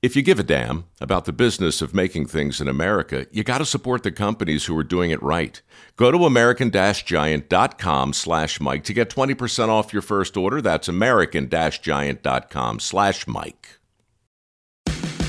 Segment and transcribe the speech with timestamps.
[0.00, 3.58] if you give a damn about the business of making things in America, you got
[3.58, 5.60] to support the companies who are doing it right.
[5.96, 10.62] Go to american-giant.com slash Mike to get 20% off your first order.
[10.62, 13.78] That's american-giant.com slash Mike.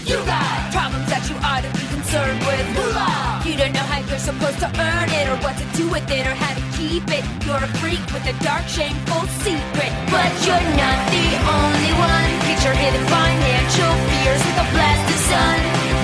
[0.05, 2.67] You got problems that you ought to be concerned with.
[2.75, 3.41] Moolah!
[3.45, 6.27] You don't know how you're supposed to earn it, or what to do with it,
[6.27, 7.23] or how to keep it.
[7.45, 9.93] You're a freak with a dark, shameful secret.
[10.09, 12.29] But you're not the only one.
[12.49, 15.57] Get your hidden financial fears with a blast of sun.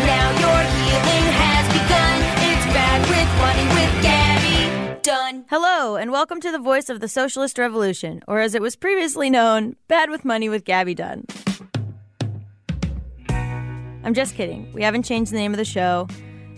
[0.06, 2.18] Now your healing has begun.
[2.50, 5.45] It's bad with money with Gabby Dunn.
[5.50, 9.31] Hello, and welcome to the voice of the Socialist Revolution, or as it was previously
[9.31, 11.25] known, Bad with Money with Gabby Dunn.
[14.03, 14.72] I'm just kidding.
[14.72, 16.07] We haven't changed the name of the show,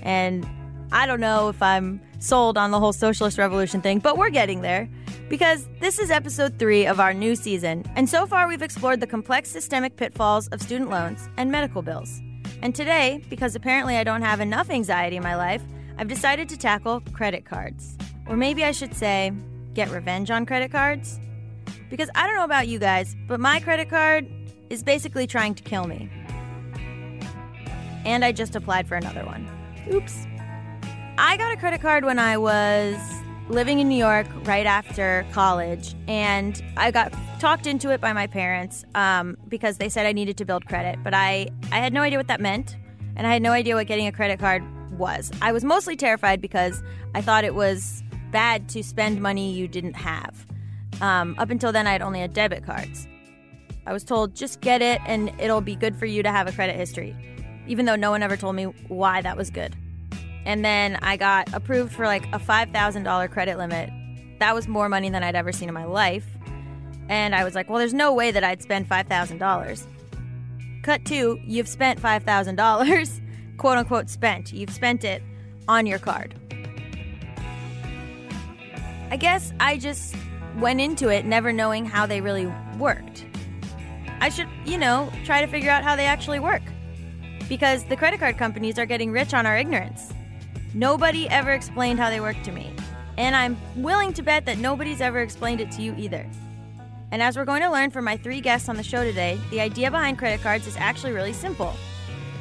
[0.02, 0.46] and
[0.92, 4.62] I don't know if I'm sold on the whole socialist revolution thing, but we're getting
[4.62, 4.90] there.
[5.30, 9.08] Because this is episode three of our new season, and so far we've explored the
[9.08, 12.22] complex systemic pitfalls of student loans and medical bills.
[12.62, 15.62] And today, because apparently I don't have enough anxiety in my life,
[15.98, 17.98] I've decided to tackle credit cards.
[18.28, 19.32] Or maybe I should say,
[19.74, 21.20] get revenge on credit cards.
[21.90, 24.28] Because I don't know about you guys, but my credit card
[24.70, 26.10] is basically trying to kill me.
[28.06, 29.50] And I just applied for another one.
[29.94, 30.26] Oops.
[31.20, 32.96] I got a credit card when I was
[33.50, 38.28] living in New York right after college, and I got talked into it by my
[38.28, 42.04] parents um, because they said I needed to build credit, but I, I had no
[42.04, 42.78] idea what that meant,
[43.16, 45.32] and I had no idea what getting a credit card was.
[45.42, 46.84] I was mostly terrified because
[47.16, 50.46] I thought it was bad to spend money you didn't have.
[51.02, 53.08] Um, up until then, I had only had debit cards.
[53.88, 56.52] I was told just get it and it'll be good for you to have a
[56.52, 57.16] credit history,
[57.66, 59.76] even though no one ever told me why that was good.
[60.48, 63.90] And then I got approved for like a $5,000 credit limit.
[64.40, 66.26] That was more money than I'd ever seen in my life.
[67.10, 69.88] And I was like, well, there's no way that I'd spend $5,000.
[70.84, 73.22] Cut to, you've spent $5,000,
[73.58, 74.54] quote unquote spent.
[74.54, 75.22] You've spent it
[75.68, 76.34] on your card.
[79.12, 80.16] I guess I just
[80.60, 82.46] went into it never knowing how they really
[82.78, 83.26] worked.
[84.22, 86.64] I should, you know, try to figure out how they actually work.
[87.50, 90.14] Because the credit card companies are getting rich on our ignorance.
[90.74, 92.74] Nobody ever explained how they work to me.
[93.18, 96.30] And I'm willing to bet that nobody's ever explained it to you either.
[97.12, 99.62] And as we're going to learn from my three guests on the show today, the
[99.62, 101.74] idea behind credit cards is actually really simple.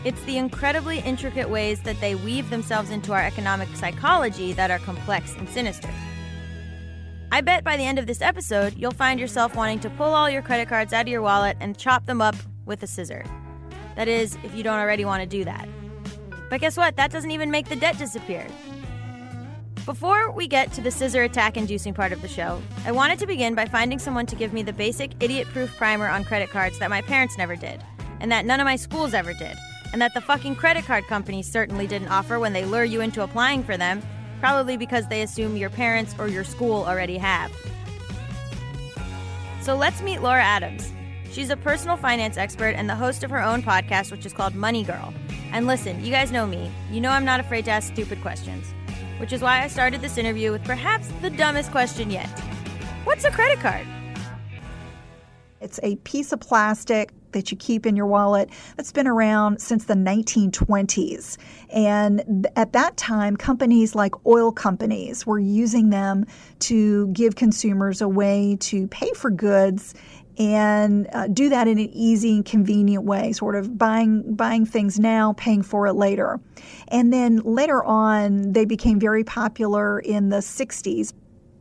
[0.04, 4.78] It's the incredibly intricate ways that they weave themselves into our economic psychology that are
[4.80, 5.90] complex and sinister.
[7.32, 10.30] I bet by the end of this episode, you'll find yourself wanting to pull all
[10.30, 12.36] your credit cards out of your wallet and chop them up
[12.66, 13.24] with a scissor.
[13.96, 15.68] That is, if you don't already want to do that.
[16.48, 16.96] But guess what?
[16.96, 18.46] That doesn't even make the debt disappear.
[19.84, 23.26] Before we get to the scissor attack inducing part of the show, I wanted to
[23.26, 26.78] begin by finding someone to give me the basic idiot proof primer on credit cards
[26.80, 27.84] that my parents never did,
[28.20, 29.56] and that none of my schools ever did,
[29.92, 33.22] and that the fucking credit card companies certainly didn't offer when they lure you into
[33.22, 34.02] applying for them,
[34.40, 37.52] probably because they assume your parents or your school already have.
[39.60, 40.92] So let's meet Laura Adams.
[41.36, 44.54] She's a personal finance expert and the host of her own podcast, which is called
[44.54, 45.12] Money Girl.
[45.52, 46.72] And listen, you guys know me.
[46.90, 48.72] You know I'm not afraid to ask stupid questions,
[49.18, 52.26] which is why I started this interview with perhaps the dumbest question yet
[53.04, 53.86] What's a credit card?
[55.60, 59.84] It's a piece of plastic that you keep in your wallet that's been around since
[59.84, 61.36] the 1920s.
[61.68, 66.24] And at that time, companies like oil companies were using them
[66.60, 69.92] to give consumers a way to pay for goods
[70.38, 74.98] and uh, do that in an easy and convenient way, sort of buying buying things
[74.98, 76.40] now, paying for it later.
[76.88, 81.12] And then later on, they became very popular in the 60s.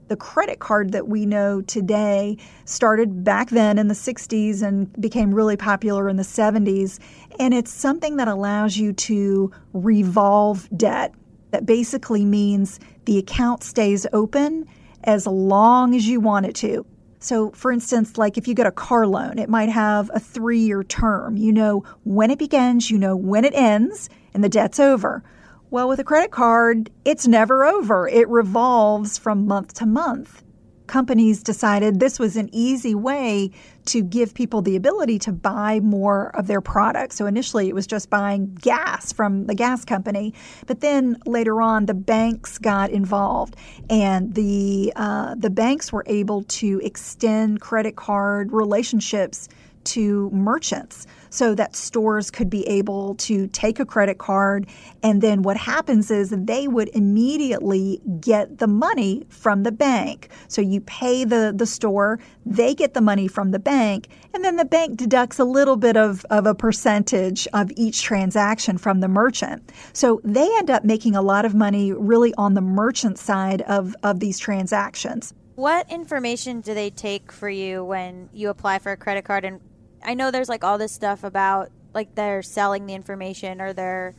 [0.08, 5.34] The credit card that we know today started back then in the 60s and became
[5.34, 7.00] really popular in the 70s.
[7.40, 11.16] And it's something that allows you to revolve debt.
[11.52, 14.68] That basically means the account stays open
[15.06, 16.86] as long as you want it to.
[17.20, 20.60] So, for instance, like if you get a car loan, it might have a three
[20.60, 21.38] year term.
[21.38, 25.24] You know when it begins, you know when it ends, and the debt's over.
[25.72, 28.08] Well, with a credit card, it's never over.
[28.08, 30.44] It revolves from month to month.
[30.88, 33.52] Companies decided this was an easy way
[33.86, 37.16] to give people the ability to buy more of their products.
[37.16, 40.34] So initially it was just buying gas from the gas company,
[40.68, 43.56] but then later on the banks got involved,
[43.90, 49.50] and the uh, the banks were able to extend credit card relationships
[49.86, 51.06] to merchants
[51.36, 54.68] so that stores could be able to take a credit card.
[55.04, 60.30] And then what happens is they would immediately get the money from the bank.
[60.48, 64.56] So you pay the, the store, they get the money from the bank, and then
[64.56, 69.10] the bank deducts a little bit of, of a percentage of each transaction from the
[69.10, 69.72] merchant.
[69.92, 73.94] So they end up making a lot of money really on the merchant side of,
[74.04, 75.34] of these transactions.
[75.56, 79.62] What information do they take for you when you apply for a credit card and
[80.06, 84.14] I know there's like all this stuff about like they're selling the information or they're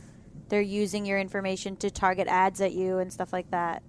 [0.49, 3.83] they're using your information to target ads at you and stuff like that.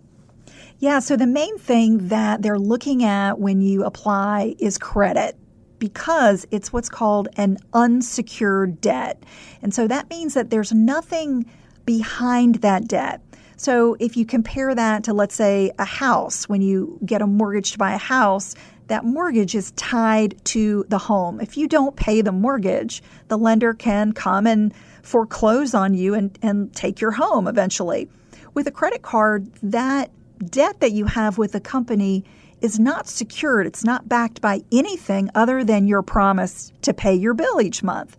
[0.78, 5.36] Yeah, so the main thing that they're looking at when you apply is credit
[5.78, 9.22] because it's what's called an unsecured debt.
[9.62, 11.46] And so that means that there's nothing
[11.84, 13.20] behind that debt.
[13.56, 17.72] So if you compare that to, let's say, a house, when you get a mortgage
[17.72, 18.54] to buy a house,
[18.88, 21.40] that mortgage is tied to the home.
[21.40, 26.36] If you don't pay the mortgage, the lender can come and foreclose on you and,
[26.42, 28.08] and take your home eventually.
[28.54, 30.10] With a credit card, that
[30.50, 32.24] debt that you have with the company
[32.60, 33.66] is not secured.
[33.66, 38.16] It's not backed by anything other than your promise to pay your bill each month.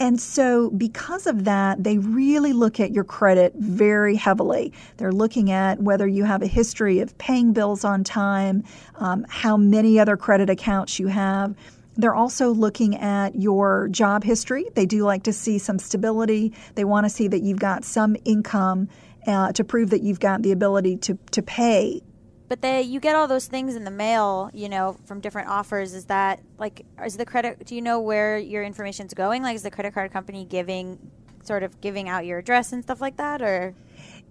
[0.00, 4.72] And so, because of that, they really look at your credit very heavily.
[4.96, 8.62] They're looking at whether you have a history of paying bills on time,
[8.96, 11.56] um, how many other credit accounts you have.
[11.96, 14.66] They're also looking at your job history.
[14.74, 16.52] They do like to see some stability.
[16.76, 18.88] They want to see that you've got some income
[19.26, 22.02] uh, to prove that you've got the ability to, to pay
[22.48, 25.94] but they you get all those things in the mail you know from different offers.
[25.94, 29.42] Is that like is the credit do you know where your information's going?
[29.42, 30.98] Like is the credit card company giving
[31.44, 33.74] sort of giving out your address and stuff like that or?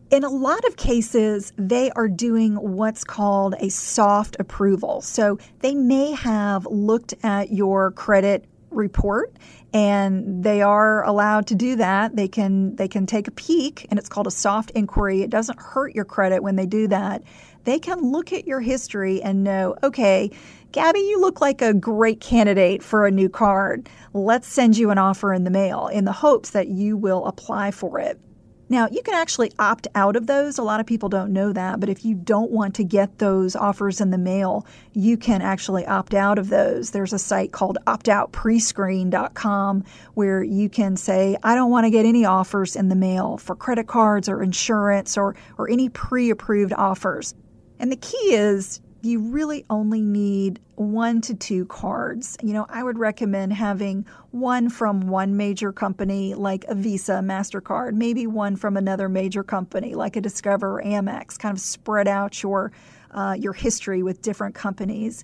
[0.09, 5.01] In a lot of cases, they are doing what's called a soft approval.
[5.01, 9.33] So they may have looked at your credit report
[9.73, 13.99] and they are allowed to do that they can they can take a peek and
[13.99, 17.21] it's called a soft inquiry it doesn't hurt your credit when they do that
[17.67, 20.31] they can look at your history and know, okay,
[20.71, 23.89] Gabby, you look like a great candidate for a new card.
[24.13, 27.71] Let's send you an offer in the mail in the hopes that you will apply
[27.71, 28.21] for it.
[28.69, 30.57] Now, you can actually opt out of those.
[30.57, 33.55] A lot of people don't know that, but if you don't want to get those
[33.55, 36.91] offers in the mail, you can actually opt out of those.
[36.91, 39.83] There's a site called optoutprescreen.com
[40.15, 43.55] where you can say, I don't want to get any offers in the mail for
[43.55, 47.33] credit cards or insurance or, or any pre approved offers.
[47.79, 52.37] And the key is you really only need one to two cards.
[52.41, 57.93] You know, I would recommend having one from one major company like a Visa, MasterCard,
[57.93, 62.41] maybe one from another major company like a Discover or Amex, kind of spread out
[62.43, 62.71] your,
[63.11, 65.23] uh, your history with different companies.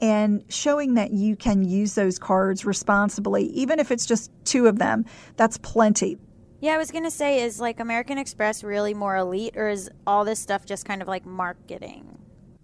[0.00, 4.78] And showing that you can use those cards responsibly, even if it's just two of
[4.78, 5.04] them,
[5.36, 6.18] that's plenty.
[6.60, 10.26] Yeah, I was gonna say, is like American Express really more elite, or is all
[10.26, 12.19] this stuff just kind of like marketing?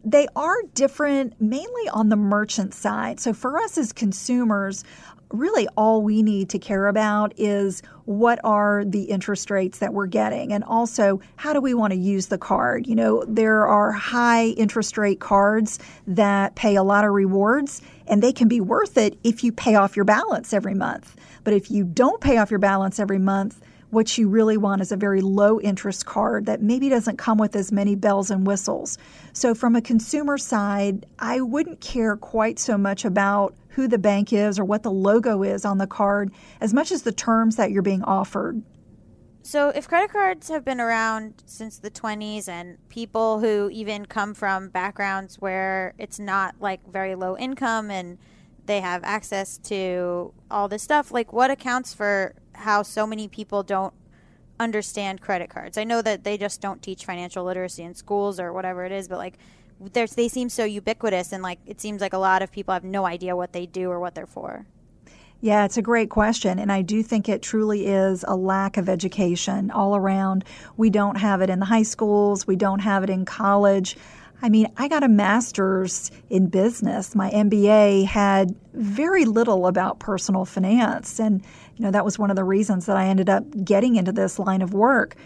[0.07, 3.19] They are different mainly on the merchant side.
[3.19, 4.85] So for us as consumers,
[5.33, 10.07] really all we need to care about is what are the interest rates that we're
[10.07, 13.91] getting and also how do we want to use the card you know there are
[13.91, 18.97] high interest rate cards that pay a lot of rewards and they can be worth
[18.97, 22.49] it if you pay off your balance every month but if you don't pay off
[22.49, 23.61] your balance every month
[23.91, 27.55] what you really want is a very low interest card that maybe doesn't come with
[27.55, 28.99] as many bells and whistles.
[29.33, 34.33] So, from a consumer side, I wouldn't care quite so much about who the bank
[34.33, 37.71] is or what the logo is on the card as much as the terms that
[37.71, 38.63] you're being offered.
[39.43, 44.35] So, if credit cards have been around since the 20s and people who even come
[44.35, 48.19] from backgrounds where it's not like very low income and
[48.65, 53.63] they have access to all this stuff, like what accounts for how so many people
[53.63, 53.95] don't
[54.59, 55.77] understand credit cards.
[55.77, 59.09] I know that they just don't teach financial literacy in schools or whatever it is,
[59.09, 59.39] but like
[59.93, 63.05] they seem so ubiquitous and like it seems like a lot of people have no
[63.05, 64.67] idea what they do or what they're for.
[65.43, 66.59] Yeah, it's a great question.
[66.59, 70.45] And I do think it truly is a lack of education all around.
[70.79, 73.99] We don't have it in the high schools, we don't have it in college.
[74.43, 77.15] I mean, I got a master's in business.
[77.15, 81.19] My MBA had very little about personal finance.
[81.19, 81.43] And,
[81.77, 84.39] you know, that was one of the reasons that I ended up getting into this
[84.39, 85.17] line of work.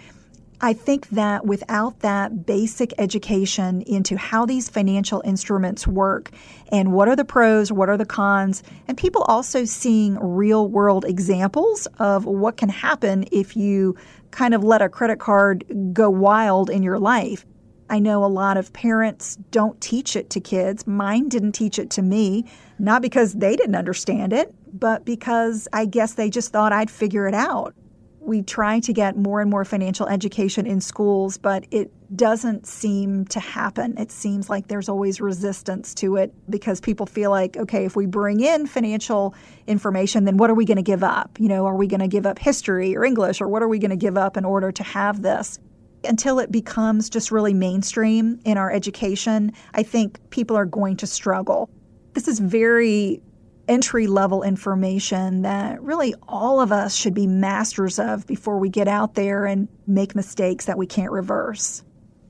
[0.63, 6.31] I think that without that basic education into how these financial instruments work
[6.71, 11.07] and what are the pros, what are the cons, and people also seeing real world
[11.07, 13.97] examples of what can happen if you
[14.33, 15.65] kind of let a credit card
[15.95, 17.47] go wild in your life.
[17.91, 20.87] I know a lot of parents don't teach it to kids.
[20.87, 22.45] Mine didn't teach it to me,
[22.79, 27.27] not because they didn't understand it, but because I guess they just thought I'd figure
[27.27, 27.75] it out.
[28.21, 33.25] We try to get more and more financial education in schools, but it doesn't seem
[33.27, 33.97] to happen.
[33.99, 38.07] It seems like there's always resistance to it because people feel like, okay, if we
[38.07, 39.35] bring in financial
[39.67, 41.41] information, then what are we going to give up?
[41.41, 43.79] You know, are we going to give up history or English or what are we
[43.79, 45.59] going to give up in order to have this?
[46.05, 51.07] Until it becomes just really mainstream in our education, I think people are going to
[51.07, 51.71] struggle.
[52.15, 53.23] This is very
[53.69, 58.89] entry level information that really all of us should be masters of before we get
[58.89, 61.85] out there and make mistakes that we can't reverse.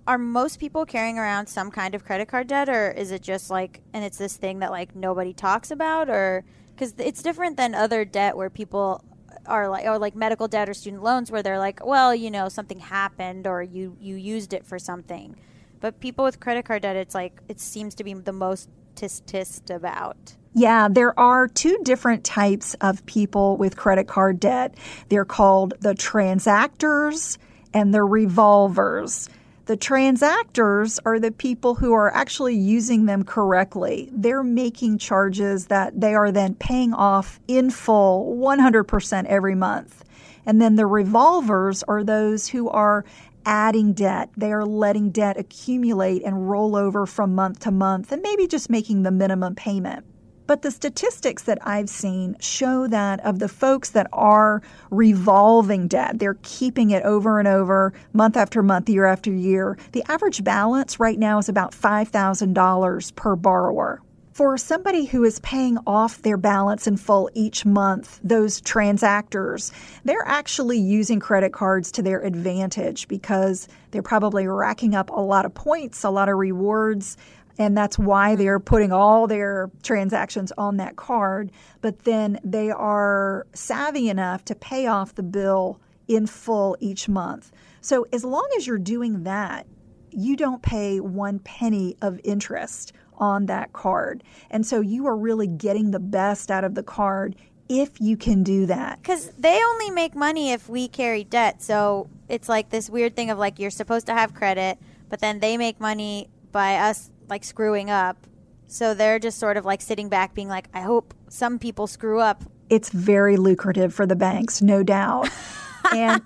[0.06, 3.48] Are most people carrying around some kind of credit card debt, or is it just
[3.48, 7.74] like, and it's this thing that like nobody talks about, or because it's different than
[7.74, 9.04] other debt where people
[9.46, 12.48] are like or like medical debt or student loans where they're like, well, you know,
[12.48, 15.36] something happened or you you used it for something.
[15.80, 19.70] But people with credit card debt, it's like it seems to be the most tist
[19.70, 20.36] about.
[20.52, 24.74] Yeah, there are two different types of people with credit card debt.
[25.08, 27.38] They're called the transactors
[27.72, 29.28] and the revolvers.
[29.70, 34.08] The transactors are the people who are actually using them correctly.
[34.10, 40.04] They're making charges that they are then paying off in full 100% every month.
[40.44, 43.04] And then the revolvers are those who are
[43.46, 44.30] adding debt.
[44.36, 48.70] They are letting debt accumulate and roll over from month to month and maybe just
[48.70, 50.04] making the minimum payment.
[50.50, 56.18] But the statistics that I've seen show that of the folks that are revolving debt,
[56.18, 59.78] they're keeping it over and over, month after month, year after year.
[59.92, 64.02] The average balance right now is about $5,000 per borrower.
[64.32, 69.70] For somebody who is paying off their balance in full each month, those transactors,
[70.04, 75.44] they're actually using credit cards to their advantage because they're probably racking up a lot
[75.44, 77.16] of points, a lot of rewards,
[77.60, 81.52] and that's why they're putting all their transactions on that card.
[81.82, 87.52] But then they are savvy enough to pay off the bill in full each month.
[87.82, 89.66] So as long as you're doing that,
[90.10, 94.24] you don't pay one penny of interest on that card.
[94.50, 97.36] And so you are really getting the best out of the card
[97.68, 99.02] if you can do that.
[99.02, 101.60] Because they only make money if we carry debt.
[101.60, 104.78] So it's like this weird thing of like you're supposed to have credit,
[105.10, 108.26] but then they make money by us like screwing up.
[108.66, 112.20] So they're just sort of like sitting back being like, I hope some people screw
[112.20, 112.44] up.
[112.68, 115.28] It's very lucrative for the banks, no doubt.
[115.94, 116.22] and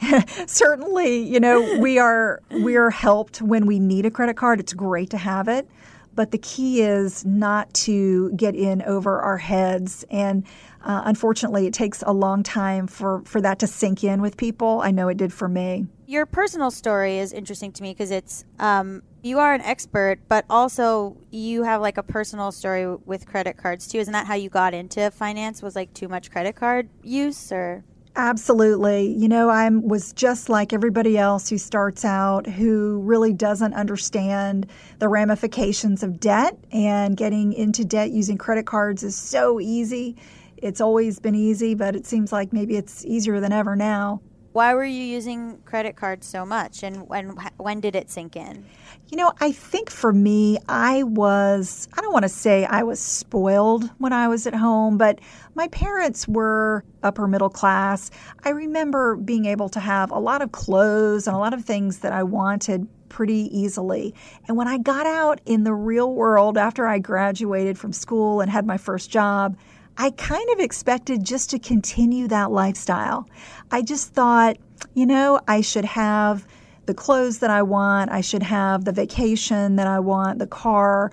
[0.46, 4.60] certainly, you know, we are we are helped when we need a credit card.
[4.60, 5.68] It's great to have it,
[6.14, 10.04] but the key is not to get in over our heads.
[10.10, 10.44] And
[10.84, 14.80] uh, unfortunately, it takes a long time for for that to sink in with people.
[14.80, 15.86] I know it did for me.
[16.06, 20.44] Your personal story is interesting to me because it's um, you are an expert, but
[20.50, 23.98] also you have like a personal story with credit cards too.
[23.98, 25.62] Isn't that how you got into finance?
[25.62, 27.84] Was like too much credit card use or?
[28.16, 29.06] Absolutely.
[29.06, 34.66] You know, I was just like everybody else who starts out who really doesn't understand
[34.98, 40.16] the ramifications of debt and getting into debt using credit cards is so easy
[40.62, 44.20] it's always been easy, but it seems like maybe it's easier than ever now.
[44.52, 48.66] Why were you using credit cards so much and when when did it sink in?
[49.10, 53.00] You know, I think for me, I was, I don't want to say I was
[53.00, 55.18] spoiled when I was at home, but
[55.56, 58.12] my parents were upper middle class.
[58.44, 61.98] I remember being able to have a lot of clothes and a lot of things
[61.98, 64.14] that I wanted pretty easily.
[64.46, 68.48] And when I got out in the real world after I graduated from school and
[68.48, 69.56] had my first job,
[69.98, 73.28] I kind of expected just to continue that lifestyle.
[73.72, 74.56] I just thought,
[74.94, 76.46] you know, I should have
[76.90, 81.12] the clothes that I want, I should have the vacation that I want, the car.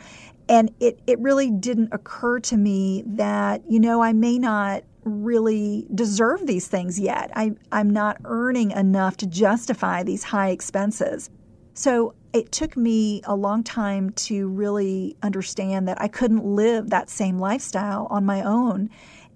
[0.50, 5.86] And it, it really didn't occur to me that, you know, I may not really
[5.94, 7.30] deserve these things yet.
[7.36, 11.30] I, I'm not earning enough to justify these high expenses.
[11.76, 17.08] So it took me a long time to really understand that I couldn't live that
[17.08, 18.90] same lifestyle on my own.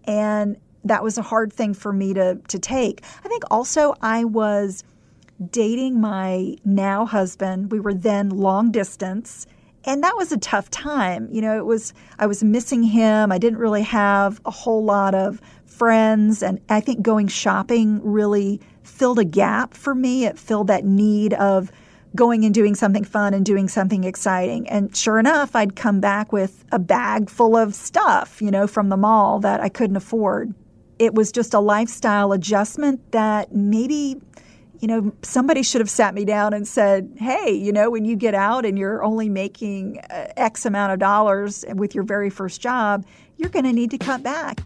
[0.06, 3.04] And that was a hard thing for me to, to take.
[3.24, 4.84] I think also I was
[5.50, 7.72] dating my now husband.
[7.72, 9.48] We were then long distance.
[9.84, 11.28] And that was a tough time.
[11.32, 13.32] You know, it was, I was missing him.
[13.32, 16.44] I didn't really have a whole lot of friends.
[16.44, 20.26] And I think going shopping really filled a gap for me.
[20.26, 21.72] It filled that need of
[22.16, 24.68] going and doing something fun and doing something exciting.
[24.70, 28.90] And sure enough, I'd come back with a bag full of stuff, you know, from
[28.90, 30.54] the mall that I couldn't afford.
[31.00, 34.22] It was just a lifestyle adjustment that maybe
[34.82, 38.16] you know, somebody should have sat me down and said, hey, you know, when you
[38.16, 42.60] get out and you're only making uh, X amount of dollars with your very first
[42.60, 43.06] job,
[43.38, 44.64] you're going to need to cut back.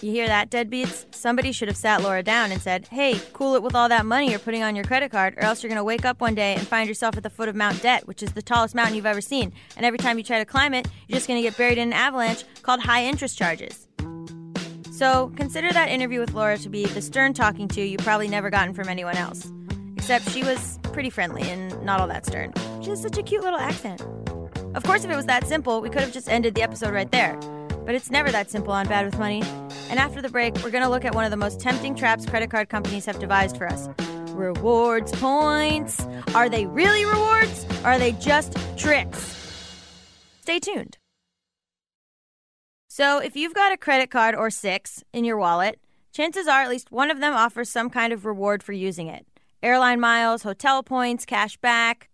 [0.00, 1.14] You hear that, deadbeats?
[1.14, 4.30] Somebody should have sat Laura down and said, hey, cool it with all that money
[4.30, 6.54] you're putting on your credit card, or else you're going to wake up one day
[6.54, 9.06] and find yourself at the foot of Mount Debt, which is the tallest mountain you've
[9.06, 9.52] ever seen.
[9.76, 11.88] And every time you try to climb it, you're just going to get buried in
[11.88, 13.85] an avalanche called high interest charges.
[14.96, 18.48] So consider that interview with Laura to be the stern talking to you probably never
[18.48, 19.52] gotten from anyone else.
[19.94, 22.54] Except she was pretty friendly and not all that stern.
[22.80, 24.00] She has such a cute little accent.
[24.74, 27.10] Of course, if it was that simple, we could have just ended the episode right
[27.10, 27.36] there.
[27.84, 29.42] But it's never that simple on Bad with Money.
[29.90, 32.24] And after the break, we're going to look at one of the most tempting traps
[32.24, 33.90] credit card companies have devised for us
[34.30, 36.06] rewards points.
[36.34, 37.66] Are they really rewards?
[37.84, 39.20] Or are they just tricks?
[40.40, 40.96] Stay tuned.
[42.98, 45.78] So, if you've got a credit card or six in your wallet,
[46.12, 49.26] chances are at least one of them offers some kind of reward for using it
[49.62, 52.08] airline miles, hotel points, cash back.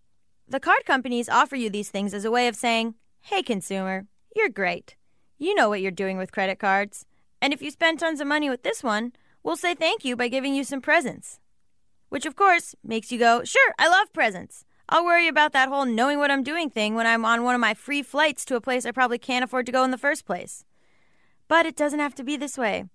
[0.45, 4.49] The card companies offer you these things as a way of saying, hey, consumer, you're
[4.49, 4.97] great.
[5.37, 7.05] You know what you're doing with credit cards.
[7.41, 10.27] And if you spend tons of money with this one, we'll say thank you by
[10.27, 11.39] giving you some presents.
[12.09, 14.65] Which, of course, makes you go, sure, I love presents.
[14.89, 17.61] I'll worry about that whole knowing what I'm doing thing when I'm on one of
[17.61, 20.25] my free flights to a place I probably can't afford to go in the first
[20.25, 20.65] place.
[21.47, 22.85] But it doesn't have to be this way.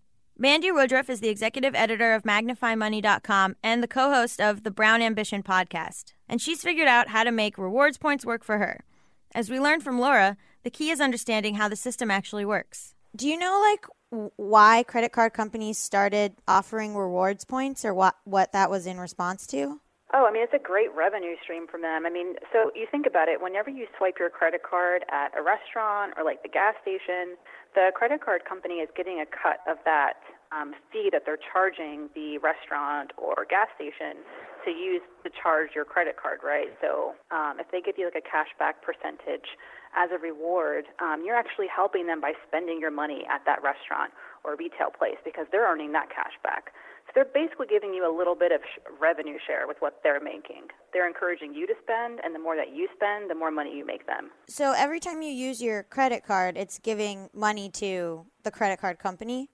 [0.41, 5.03] Mandi Woodruff is the executive editor of MagnifyMoney.com and the co host of the Brown
[5.03, 6.13] Ambition podcast.
[6.29, 8.85] And she's figured out how to make rewards points work for her.
[9.35, 12.95] As we learned from Laura, the key is understanding how the system actually works.
[13.17, 18.53] Do you know, like, why credit card companies started offering rewards points or what, what
[18.53, 19.81] that was in response to?
[20.15, 22.07] Oh, I mean, it's a great revenue stream for them.
[22.07, 25.43] I mean, so you think about it, whenever you swipe your credit card at a
[25.45, 27.37] restaurant or like the gas station,
[27.75, 30.17] the credit card company is getting a cut of that
[30.49, 34.25] um, fee that they're charging the restaurant or gas station
[34.65, 36.73] to use to charge your credit card, right?
[36.81, 39.61] So um, if they give you like a cashback percentage
[39.93, 44.17] as a reward, um, you're actually helping them by spending your money at that restaurant
[44.41, 46.73] or retail place because they're earning that cash back.
[46.73, 46.88] So
[47.19, 50.71] they're basically giving you a little bit of sh- revenue share with what they're making.
[50.93, 53.85] They're encouraging you to spend, and the more that you spend, the more money you
[53.85, 54.31] make them.
[54.47, 59.01] So every time you use your credit card, it's giving money to the credit card
[59.01, 59.51] company.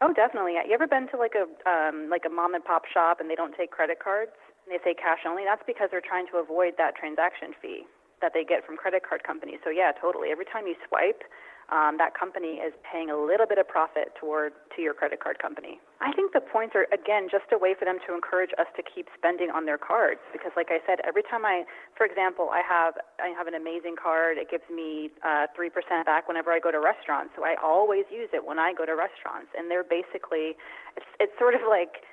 [0.00, 0.52] Oh, definitely.
[0.52, 3.34] You ever been to like a um, like a mom and pop shop and they
[3.34, 4.32] don't take credit cards
[4.64, 5.44] and they say cash only?
[5.44, 7.84] That's because they're trying to avoid that transaction fee
[8.22, 9.60] that they get from credit card companies.
[9.64, 10.28] So yeah, totally.
[10.32, 11.28] Every time you swipe,
[11.68, 15.38] um, that company is paying a little bit of profit toward to your credit card
[15.38, 15.80] company.
[16.00, 18.82] I think the points are again just a way for them to encourage us to
[18.84, 21.64] keep spending on their cards because, like I said, every time I,
[21.96, 24.38] for example, I have I have an amazing card.
[24.38, 27.56] It gives me uh, three uh, percent back whenever I go to restaurants, so I
[27.58, 29.50] always use it when I go to restaurants.
[29.56, 30.54] And they're basically,
[30.94, 32.06] it's it's sort of like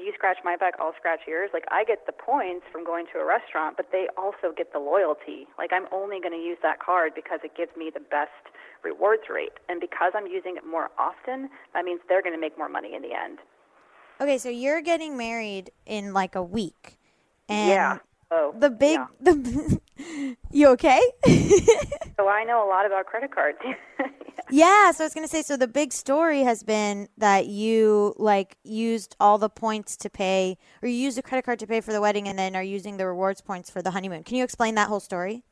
[0.00, 1.50] you scratch my back, I'll scratch yours.
[1.52, 4.80] Like I get the points from going to a restaurant, but they also get the
[4.80, 5.46] loyalty.
[5.58, 8.48] Like I'm only going to use that card because it gives me the best
[8.82, 9.52] rewards rate.
[9.68, 12.94] And because I'm using it more often, that means they're going to make more money
[12.94, 13.38] in the end.
[14.20, 16.98] Okay, so you're getting married in like a week.
[17.48, 17.98] And yeah.
[18.32, 19.06] Oh, the big yeah.
[19.20, 19.80] the
[20.52, 21.00] you okay?
[22.16, 23.58] so I know a lot about credit cards.
[24.50, 25.42] Yeah, so I was gonna say.
[25.42, 30.58] So the big story has been that you like used all the points to pay,
[30.82, 32.96] or you used a credit card to pay for the wedding, and then are using
[32.96, 34.24] the rewards points for the honeymoon.
[34.24, 35.44] Can you explain that whole story?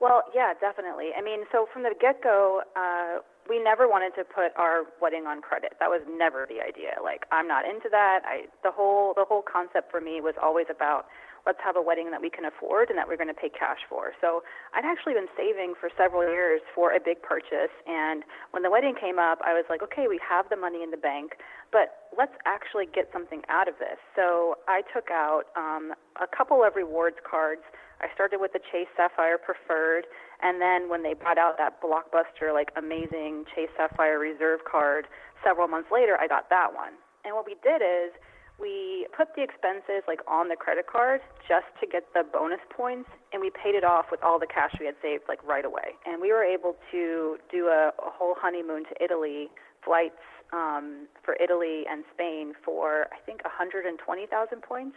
[0.00, 1.10] Well, yeah, definitely.
[1.18, 5.26] I mean, so from the get go, uh, we never wanted to put our wedding
[5.26, 5.74] on credit.
[5.80, 7.02] That was never the idea.
[7.02, 8.20] Like, I'm not into that.
[8.24, 11.06] I the whole the whole concept for me was always about
[11.46, 13.80] let's have a wedding that we can afford and that we're going to pay cash
[13.88, 14.12] for.
[14.20, 14.44] So
[14.76, 17.72] I'd actually been saving for several years for a big purchase.
[17.88, 20.90] And when the wedding came up, I was like, okay, we have the money in
[20.90, 21.40] the bank,
[21.72, 23.96] but let's actually get something out of this.
[24.14, 27.62] So I took out um, a couple of rewards cards.
[28.00, 30.06] I started with the Chase Sapphire Preferred,
[30.42, 35.06] and then when they brought out that blockbuster, like amazing Chase Sapphire Reserve card,
[35.42, 36.94] several months later, I got that one.
[37.24, 38.14] And what we did is
[38.58, 43.08] we put the expenses like on the credit card just to get the bonus points
[43.32, 45.94] and we paid it off with all the cash we had saved like right away
[46.06, 49.48] and we were able to do a, a whole honeymoon to italy
[49.84, 50.18] flights
[50.52, 54.96] um, for italy and spain for i think 120000 points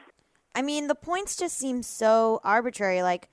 [0.53, 3.03] I mean, the points just seem so arbitrary.
[3.03, 3.29] Like,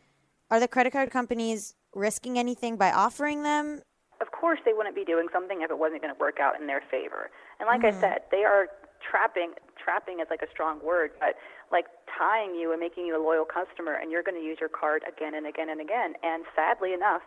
[0.51, 3.83] are the credit card companies risking anything by offering them?
[4.21, 6.67] of course they wouldn't be doing something if it wasn't going to work out in
[6.67, 7.31] their favor.
[7.61, 8.01] And like I hmm.
[8.01, 11.39] said, they are trapping trapping is like a strong word, but
[11.71, 11.87] like
[12.19, 15.03] tying you and making you a loyal customer and you're going to use your card
[15.07, 16.15] again and again and again.
[16.23, 17.23] And sadly enough,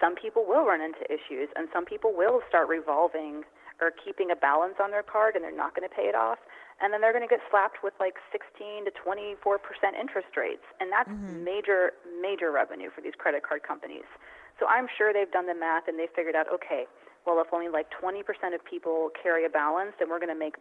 [0.00, 3.42] some people will run into issues and some people will start revolving
[3.80, 6.38] or keeping a balance on their card and they're not going to pay it off
[6.80, 10.64] and then they're going to get slapped with like 16 to 24 percent interest rates
[10.80, 11.44] and that's mm-hmm.
[11.44, 14.08] major major revenue for these credit card companies.
[14.58, 16.86] So i'm sure they've done the math and they figured out okay
[17.26, 20.38] well if only like 20 percent of people carry a balance then we're going to
[20.38, 20.56] make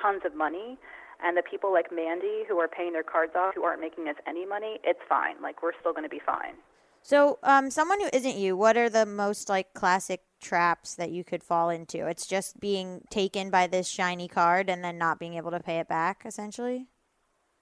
[0.00, 0.78] tons of money
[1.22, 4.16] and the people like Mandi who are paying their cards off who aren't making us
[4.26, 5.40] any money it's fine.
[5.42, 6.56] Like we're still going to be fine
[7.02, 11.24] So, um, someone who isn't you, what are the most like classic traps that you
[11.24, 12.06] could fall into?
[12.06, 15.78] It's just being taken by this shiny card and then not being able to pay
[15.78, 16.86] it back, essentially.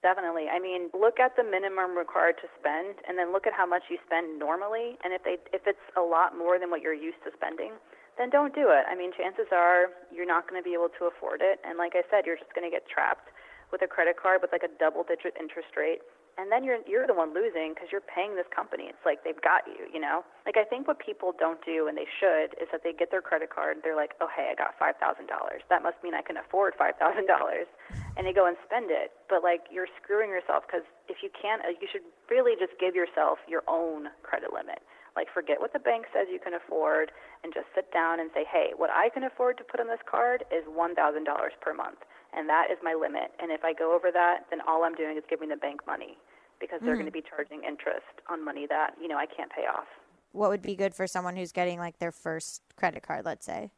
[0.01, 0.47] Definitely.
[0.47, 3.83] I mean, look at the minimum required to spend, and then look at how much
[3.89, 4.95] you spend normally.
[5.03, 7.73] And if they, if it's a lot more than what you're used to spending,
[8.17, 8.87] then don't do it.
[8.87, 11.59] I mean, chances are you're not going to be able to afford it.
[11.67, 13.27] And like I said, you're just going to get trapped
[13.71, 15.99] with a credit card with like a double-digit interest rate,
[16.39, 18.87] and then you're you're the one losing because you're paying this company.
[18.87, 20.23] It's like they've got you, you know.
[20.47, 23.21] Like I think what people don't do, and they should, is that they get their
[23.21, 23.75] credit card.
[23.75, 25.67] and They're like, oh hey, I got five thousand dollars.
[25.67, 27.67] That must mean I can afford five thousand dollars,
[28.15, 29.11] and they go and spend it.
[29.27, 32.95] But like you're screwing yourself because if you can't, uh, you should really just give
[32.95, 34.79] yourself your own credit limit.
[35.19, 37.11] Like forget what the bank says you can afford,
[37.43, 39.99] and just sit down and say, hey, what I can afford to put on this
[40.07, 41.99] card is one thousand dollars per month,
[42.31, 43.35] and that is my limit.
[43.43, 46.15] And if I go over that, then all I'm doing is giving the bank money
[46.59, 47.21] because they're going to mm.
[47.21, 49.87] be charging interest on money that you know I can't pay off.
[50.31, 53.71] What would be good for someone who's getting like their first credit card, let's say?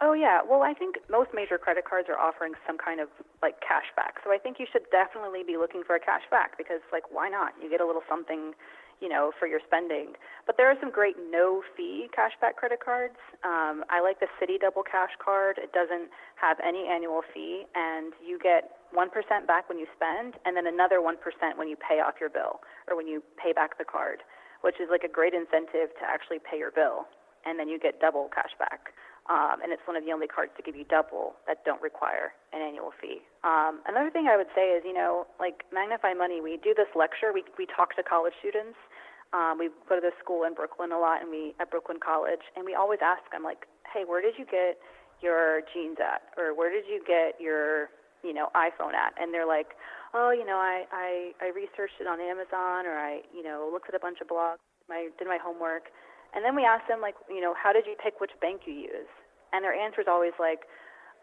[0.00, 3.08] Oh yeah, well I think most major credit cards are offering some kind of
[3.40, 4.16] like cash back.
[4.24, 7.28] So I think you should definitely be looking for a cash back because like why
[7.28, 7.52] not?
[7.62, 8.52] You get a little something,
[9.00, 10.14] you know, for your spending.
[10.46, 13.16] But there are some great no fee cashback credit cards.
[13.44, 15.58] Um, I like the Citi Double Cash card.
[15.58, 19.10] It doesn't have any annual fee and you get 1%
[19.46, 21.16] back when you spend and then another 1%
[21.56, 24.22] when you pay off your bill or when you pay back the card,
[24.62, 27.06] which is like a great incentive to actually pay your bill
[27.44, 28.92] and then you get double cash back.
[29.26, 32.30] Um, and it's one of the only cards to give you double that don't require
[32.54, 33.26] an annual fee.
[33.42, 36.86] Um, another thing I would say is, you know, like Magnify Money, we do this
[36.94, 37.34] lecture.
[37.34, 38.78] We we talk to college students.
[39.34, 42.46] Um, we go to this school in Brooklyn a lot, and we at Brooklyn College,
[42.54, 44.78] and we always ask them like, "Hey, where did you get
[45.20, 47.90] your jeans at, or where did you get your,
[48.22, 49.74] you know, iPhone at?" And they're like,
[50.14, 53.88] "Oh, you know, I I, I researched it on Amazon, or I, you know, looked
[53.88, 55.90] at a bunch of blogs, my did my homework."
[56.34, 58.74] And then we ask them like, you know, how did you pick which bank you
[58.74, 59.10] use?
[59.52, 60.66] And their answer is always like,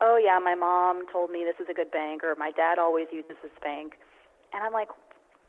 [0.02, 3.08] oh yeah, my mom told me this is a good bank, or my dad always
[3.12, 4.00] uses this bank.
[4.54, 4.90] And I'm like,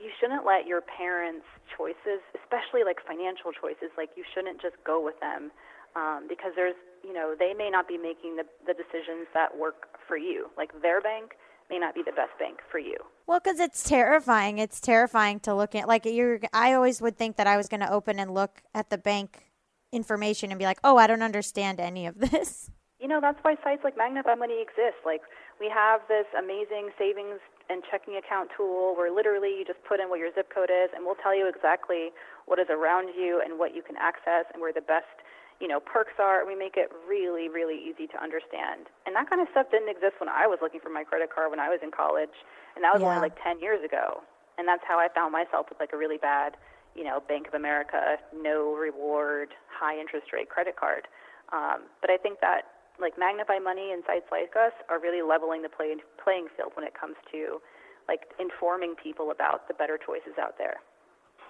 [0.01, 5.03] you shouldn't let your parents' choices, especially like financial choices, like you shouldn't just go
[5.03, 5.51] with them
[5.97, 9.97] um, because there's, you know, they may not be making the, the decisions that work
[10.07, 10.51] for you.
[10.59, 11.39] Like their bank
[11.71, 12.97] may not be the best bank for you.
[13.27, 14.59] Well, because it's terrifying.
[14.59, 15.89] It's terrifying to look at.
[15.89, 18.91] Like you're, I always would think that I was going to open and look at
[18.91, 19.51] the bank
[19.93, 23.57] information and be like, "Oh, I don't understand any of this." You know, that's why
[23.63, 25.05] sites like Magnify Money exist.
[25.05, 25.23] Like,
[25.61, 30.09] we have this amazing savings and checking account tool where literally you just put in
[30.09, 32.11] what your zip code is, and we'll tell you exactly
[32.47, 35.24] what is around you and what you can access and where the best,
[35.61, 36.45] you know, perks are.
[36.47, 38.87] We make it really, really easy to understand.
[39.07, 41.51] And that kind of stuff didn't exist when I was looking for my credit card
[41.51, 42.35] when I was in college,
[42.75, 43.09] and that was Yeah.
[43.09, 44.23] only like 10 years ago.
[44.59, 46.57] And that's how I found myself with like a really bad,
[46.95, 51.09] you know, Bank of America, no reward, high interest rate credit card.
[51.53, 52.67] Um, but I think that
[52.99, 56.87] like Magnify Money and sites like us are really leveling the play, playing field when
[56.87, 57.61] it comes to
[58.07, 60.79] like informing people about the better choices out there.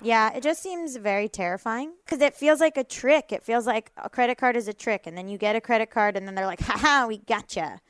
[0.00, 3.32] Yeah, it just seems very terrifying because it feels like a trick.
[3.32, 5.90] It feels like a credit card is a trick, and then you get a credit
[5.90, 7.80] card, and then they're like, "Ha ha, we gotcha."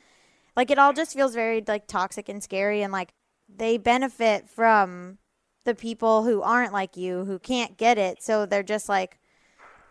[0.56, 3.14] Like it all just feels very like toxic and scary, and like
[3.48, 5.18] they benefit from
[5.64, 8.22] the people who aren't like you, who can't get it.
[8.22, 9.18] So they're just like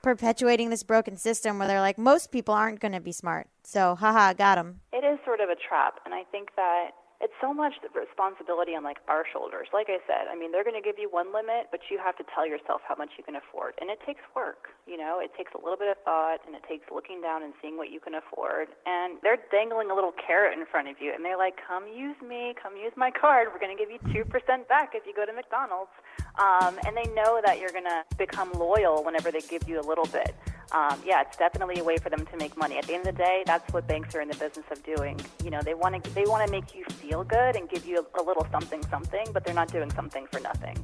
[0.02, 3.48] perpetuating this broken system where they're like, most people aren't going to be smart.
[3.64, 4.82] So, haha, got them.
[4.92, 6.92] It is sort of a trap, and I think that
[7.24, 9.72] it's so much the responsibility on like our shoulders.
[9.72, 12.20] Like I said, I mean, they're going to give you one limit, but you have
[12.20, 14.76] to tell yourself how much you can afford, and it takes work.
[14.86, 17.56] You know, it takes a little bit of thought, and it takes looking down and
[17.64, 18.76] seeing what you can afford.
[18.86, 22.20] And they're dangling a little carrot in front of you, and they're like, "Come use
[22.20, 23.48] me, come use my card.
[23.56, 25.96] We're going to give you two percent back if you go to McDonald's."
[26.36, 29.86] Um, and they know that you're going to become loyal whenever they give you a
[29.88, 30.36] little bit
[30.74, 32.78] um, yeah, it's definitely a way for them to make money.
[32.78, 35.20] At the end of the day, that's what banks are in the business of doing.
[35.44, 38.00] You know, they want to they want to make you feel good and give you
[38.16, 40.76] a, a little something something, but they're not doing something for nothing.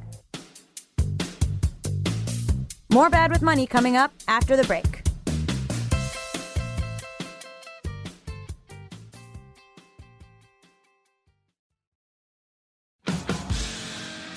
[2.91, 5.02] More bad with money coming up after the break.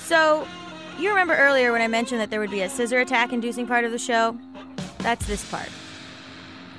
[0.06, 0.46] So,
[0.98, 3.84] you remember earlier when I mentioned that there would be a scissor attack inducing part
[3.84, 4.38] of the show?
[5.02, 5.68] That's this part.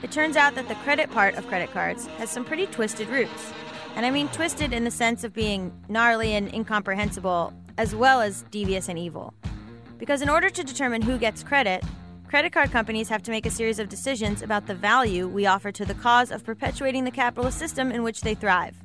[0.01, 3.53] It turns out that the credit part of credit cards has some pretty twisted roots.
[3.95, 8.43] And I mean twisted in the sense of being gnarly and incomprehensible, as well as
[8.51, 9.33] devious and evil.
[9.97, 11.83] Because in order to determine who gets credit,
[12.27, 15.71] credit card companies have to make a series of decisions about the value we offer
[15.71, 18.75] to the cause of perpetuating the capitalist system in which they thrive.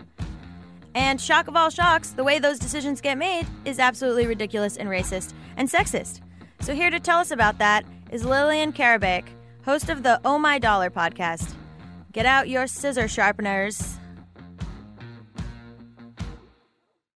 [0.94, 4.88] And shock of all shocks, the way those decisions get made is absolutely ridiculous and
[4.88, 6.20] racist and sexist.
[6.60, 9.24] So, here to tell us about that is Lillian Karabaic,
[9.64, 11.54] host of the Oh My Dollar podcast.
[12.12, 13.96] Get out your scissor sharpeners.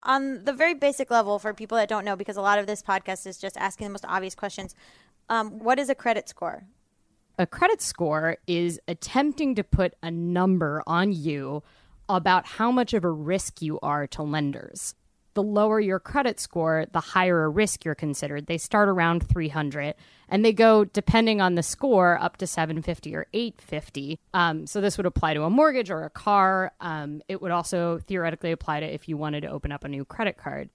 [0.03, 2.83] On the very basic level, for people that don't know, because a lot of this
[2.83, 4.75] podcast is just asking the most obvious questions,
[5.29, 6.65] um, what is a credit score?
[7.37, 11.63] A credit score is attempting to put a number on you
[12.07, 14.95] about how much of a risk you are to lenders
[15.39, 18.47] the lower your credit score, the higher a risk you're considered.
[18.47, 19.95] They start around 300
[20.27, 24.19] and they go, depending on the score, up to 750 or 850.
[24.33, 26.73] Um, so this would apply to a mortgage or a car.
[26.81, 30.03] Um, it would also theoretically apply to if you wanted to open up a new
[30.03, 30.71] credit card.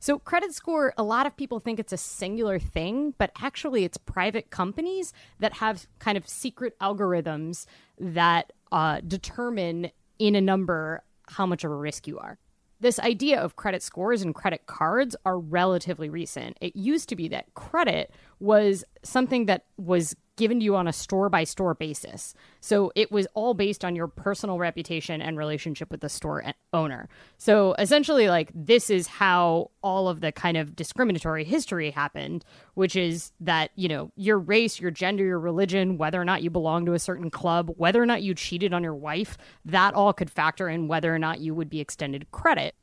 [0.00, 3.98] So, credit score, a lot of people think it's a singular thing, but actually, it's
[3.98, 7.66] private companies that have kind of secret algorithms
[8.00, 12.38] that uh, determine in a number how much of a risk you are
[12.80, 16.56] this idea of credit scores and credit cards are relatively recent.
[16.60, 20.92] It used to be that credit was something that was given to you on a
[20.92, 22.32] store by store basis.
[22.60, 27.10] So it was all based on your personal reputation and relationship with the store owner.
[27.36, 32.96] So essentially, like, this is how all of the kind of discriminatory history happened, which
[32.96, 36.86] is that, you know, your race, your gender, your religion, whether or not you belong
[36.86, 40.30] to a certain club, whether or not you cheated on your wife, that all could
[40.30, 42.74] factor in whether or not you would be extended credit.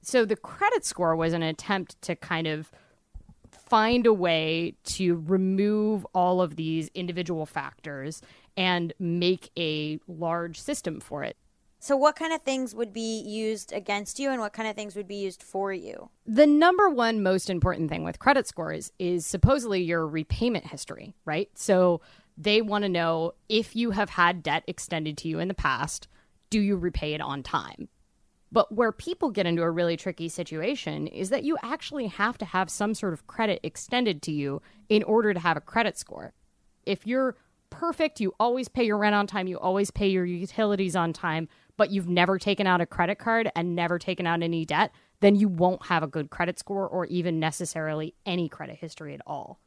[0.00, 2.72] So the credit score was an attempt to kind of
[3.72, 8.20] find a way to remove all of these individual factors
[8.54, 11.38] and make a large system for it.
[11.78, 14.94] So, what kind of things would be used against you and what kind of things
[14.94, 16.10] would be used for you?
[16.26, 21.48] The number one most important thing with credit scores is supposedly your repayment history, right?
[21.54, 22.02] So,
[22.36, 26.08] they want to know if you have had debt extended to you in the past,
[26.50, 27.88] do you repay it on time?
[28.52, 32.44] But where people get into a really tricky situation is that you actually have to
[32.44, 34.60] have some sort of credit extended to you
[34.90, 36.34] in order to have a credit score.
[36.84, 37.34] If you're
[37.70, 41.48] perfect, you always pay your rent on time, you always pay your utilities on time,
[41.78, 45.34] but you've never taken out a credit card and never taken out any debt, then
[45.34, 49.60] you won't have a good credit score or even necessarily any credit history at all.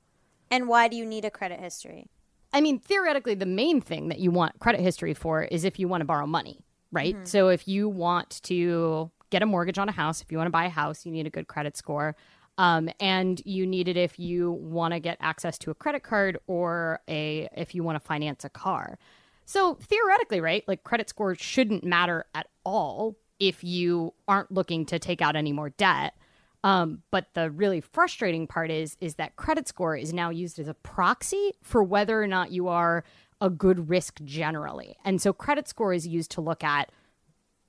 [0.52, 2.08] And why do you need a credit history?
[2.54, 5.88] I mean, theoretically, the main thing that you want credit history for is if you
[5.88, 6.65] want to borrow money
[6.96, 7.16] right?
[7.16, 7.26] Mm-hmm.
[7.26, 10.52] So if you want to get a mortgage on a house, if you want to
[10.52, 12.16] buy a house, you need a good credit score.
[12.58, 16.38] Um, and you need it if you want to get access to a credit card
[16.48, 18.98] or a if you want to finance a car.
[19.46, 25.00] So theoretically, right, like credit score shouldn't matter at all if you aren't looking to
[25.00, 26.16] take out any more debt.
[26.64, 30.68] Um, but the really frustrating part is is that credit score is now used as
[30.68, 33.04] a proxy for whether or not you are
[33.46, 34.98] a good risk generally.
[35.06, 36.92] And so credit score is used to look at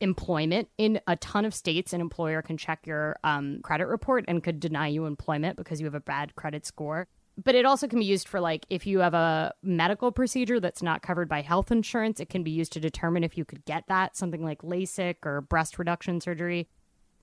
[0.00, 4.42] employment in a ton of states an employer can check your um, credit report and
[4.42, 7.08] could deny you employment because you have a bad credit score
[7.42, 10.82] but it also can be used for like if you have a medical procedure that's
[10.82, 13.84] not covered by health insurance, it can be used to determine if you could get
[13.88, 16.68] that, something like LASIK or breast reduction surgery.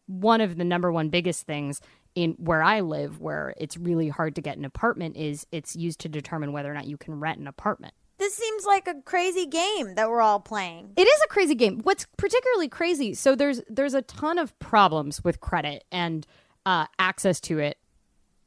[0.06, 1.82] One of the number one biggest things
[2.14, 6.00] in where I live, where it's really hard to get an apartment, is it's used
[6.02, 7.94] to determine whether or not you can rent an apartment.
[8.24, 10.94] This seems like a crazy game that we're all playing.
[10.96, 11.82] It is a crazy game.
[11.84, 16.26] What's particularly crazy, so there's there's a ton of problems with credit and
[16.66, 17.78] uh, access to it.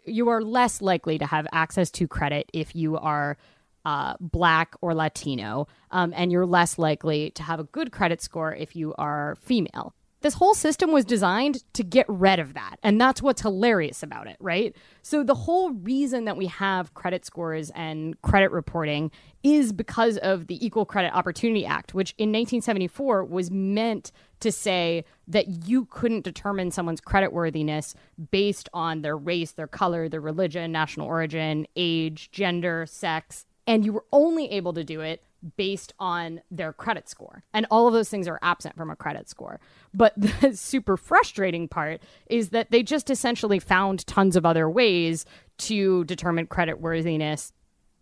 [0.06, 3.36] You are less likely to have access to credit if you are
[3.84, 8.54] uh, black or Latino, um, and you're less likely to have a good credit score
[8.54, 9.92] if you are female.
[10.26, 12.80] This whole system was designed to get rid of that.
[12.82, 14.74] And that's what's hilarious about it, right?
[15.02, 19.12] So, the whole reason that we have credit scores and credit reporting
[19.44, 24.10] is because of the Equal Credit Opportunity Act, which in 1974 was meant
[24.40, 27.94] to say that you couldn't determine someone's creditworthiness
[28.32, 33.46] based on their race, their color, their religion, national origin, age, gender, sex.
[33.64, 35.22] And you were only able to do it
[35.56, 37.42] based on their credit score.
[37.52, 39.60] And all of those things are absent from a credit score.
[39.94, 45.24] But the super frustrating part is that they just essentially found tons of other ways
[45.58, 47.52] to determine credit worthiness.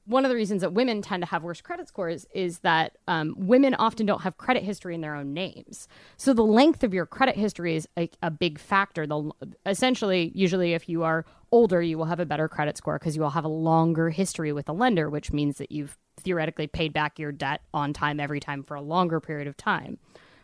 [0.07, 3.35] One of the reasons that women tend to have worse credit scores is that um,
[3.38, 5.88] women often don't have credit history in their own names.
[6.18, 9.07] So the length of your credit history is a, a big factor.
[9.07, 9.31] The,
[9.64, 13.23] essentially, usually, if you are older, you will have a better credit score because you
[13.23, 17.18] will have a longer history with a lender, which means that you've theoretically paid back
[17.18, 19.98] your debt on time every time for a longer period of time.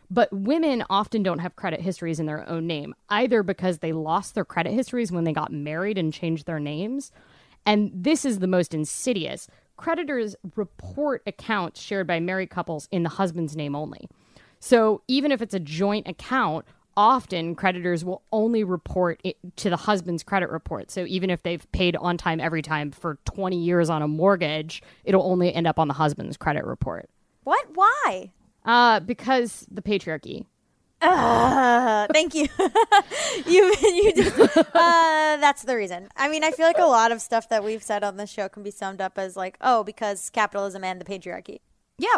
[0.09, 4.35] But women often don't have credit histories in their own name, either because they lost
[4.35, 7.13] their credit histories when they got married and changed their names.
[7.65, 9.47] And this is the most insidious.
[9.77, 14.09] Creditors report accounts shared by married couples in the husband's name only.
[14.59, 19.77] So even if it's a joint account, often creditors will only report it to the
[19.77, 20.91] husband's credit report.
[20.91, 24.81] So even if they've paid on time every time for 20 years on a mortgage,
[25.03, 27.09] it'll only end up on the husband's credit report.
[27.43, 27.65] What?
[27.73, 28.31] Why?
[28.65, 30.45] Uh, because the patriarchy.
[31.01, 32.47] Uh, thank you.
[33.47, 36.09] you you just uh, that's the reason.
[36.15, 38.47] I mean, I feel like a lot of stuff that we've said on this show
[38.49, 41.61] can be summed up as like, oh, because capitalism and the patriarchy.
[41.97, 42.17] Yeah.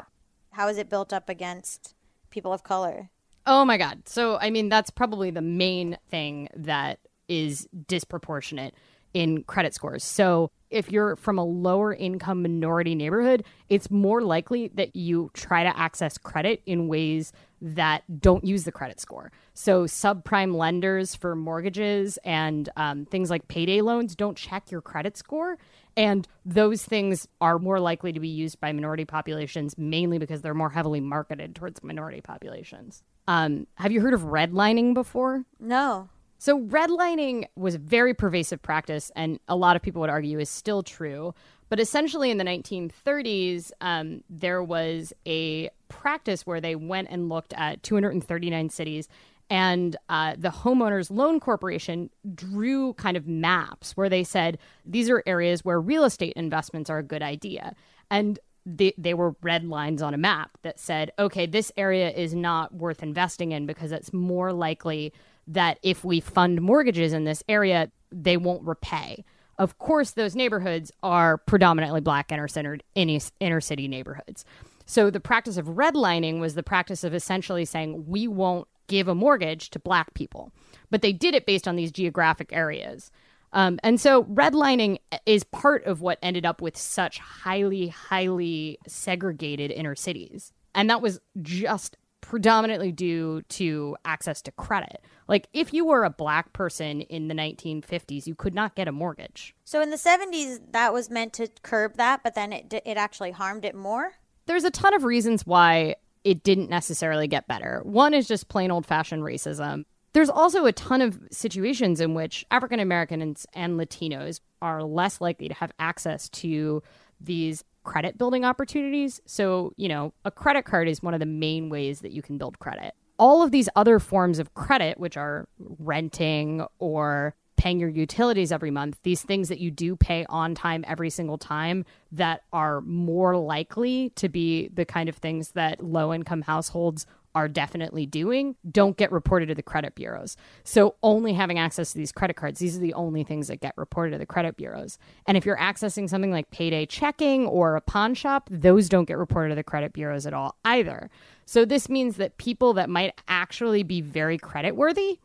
[0.52, 1.96] How is it built up against
[2.30, 3.10] people of color?
[3.46, 4.08] Oh my God.
[4.08, 8.74] So, I mean, that's probably the main thing that is disproportionate
[9.14, 10.04] in credit scores.
[10.04, 15.64] So, if you're from a lower income minority neighborhood, it's more likely that you try
[15.64, 19.32] to access credit in ways that don't use the credit score.
[19.54, 25.18] So, subprime lenders for mortgages and um, things like payday loans don't check your credit
[25.18, 25.58] score.
[25.96, 30.54] And those things are more likely to be used by minority populations, mainly because they're
[30.54, 33.04] more heavily marketed towards minority populations.
[33.28, 35.46] Um, have you heard of redlining before?
[35.60, 36.10] No.
[36.38, 40.50] So, redlining was a very pervasive practice, and a lot of people would argue is
[40.50, 41.34] still true.
[41.70, 47.54] But essentially, in the 1930s, um, there was a practice where they went and looked
[47.54, 49.08] at 239 cities,
[49.50, 55.24] and uh, the Homeowners Loan Corporation drew kind of maps where they said these are
[55.26, 57.74] areas where real estate investments are a good idea.
[58.12, 62.34] And they, they were red lines on a map that said, okay, this area is
[62.34, 65.14] not worth investing in because it's more likely
[65.48, 69.26] that if we fund mortgages in this area, they won't repay.
[69.58, 74.46] Of course, those neighborhoods are predominantly black inner centered inner city neighborhoods.
[74.86, 79.16] So the practice of redlining was the practice of essentially saying, we won't give a
[79.16, 80.52] mortgage to black people.
[80.90, 83.12] But they did it based on these geographic areas.
[83.54, 89.72] Um, and so redlining is part of what ended up with such highly, highly segregated
[89.72, 90.52] inner cities.
[90.76, 95.02] And that was just predominantly due to access to credit.
[95.28, 98.92] Like, if you were a black person in the 1950s, you could not get a
[98.92, 99.56] mortgage.
[99.66, 103.32] So in the 70s, that was meant to curb that, but then it, it actually
[103.32, 104.14] harmed it more?
[104.48, 107.82] There's a ton of reasons why it didn't necessarily get better.
[107.84, 109.86] One is just plain old fashioned racism.
[110.14, 115.48] There's also a ton of situations in which African Americans and Latinos are less likely
[115.48, 116.84] to have access to
[117.20, 119.22] these credit building opportunities.
[119.26, 122.38] So, you know, a credit card is one of the main ways that you can
[122.38, 122.94] build credit.
[123.18, 128.72] All of these other forms of credit, which are renting or paying your utilities every
[128.72, 133.38] month, these things that you do pay on time every single time that are more
[133.38, 137.06] likely to be the kind of things that low income households
[137.36, 140.38] are definitely doing don't get reported to the credit bureaus.
[140.64, 143.74] So only having access to these credit cards, these are the only things that get
[143.78, 144.98] reported to the credit bureaus.
[145.26, 149.18] And if you're accessing something like payday checking or a pawn shop, those don't get
[149.18, 151.10] reported to the credit bureaus at all either.
[151.46, 155.20] So this means that people that might actually be very credit worthy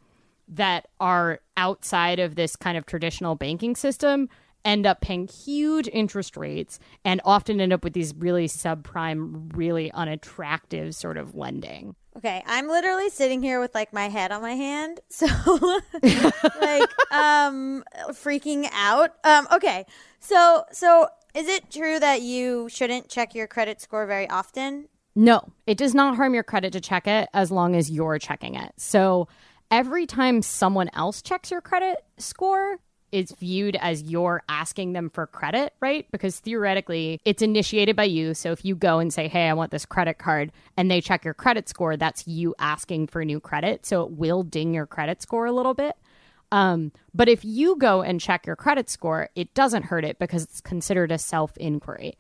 [0.49, 4.29] that are outside of this kind of traditional banking system
[4.69, 9.91] end up paying huge interest rates and often end up with these really subprime, really
[9.93, 11.97] unattractive sort of lending.
[12.19, 15.27] Okay, I'm literally sitting here with like my head on my hand, so
[16.61, 19.15] like um freaking out.
[19.25, 19.87] Um okay.
[20.21, 24.89] So so is it true that you shouldn't check your credit score very often?
[25.15, 28.55] No, it does not harm your credit to check it as long as you're checking
[28.55, 28.73] it.
[28.77, 29.29] So
[29.71, 32.81] every time someone else checks your credit score,
[33.13, 36.07] it's viewed as you're asking them for credit, right?
[36.11, 38.35] Because theoretically, it's initiated by you.
[38.35, 41.25] So if you go and say, Hey, I want this credit card, and they check
[41.25, 43.87] your credit score, that's you asking for new credit.
[43.87, 45.97] So it will ding your credit score a little bit.
[46.51, 50.45] Um, but if you go and check your credit score, it doesn't hurt it because
[50.45, 52.17] it's considered a self inquiry.